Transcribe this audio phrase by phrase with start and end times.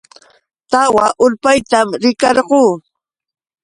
[0.71, 2.63] Tawa urpaytam rikarquu.